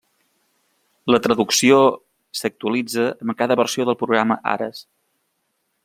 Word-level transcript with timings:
La 1.15 1.19
traducció 1.25 1.77
s'actualitza 2.39 3.05
amb 3.11 3.37
cada 3.43 3.59
versió 3.63 3.87
del 3.91 3.99
programa 4.03 4.43
Ares. 4.57 4.83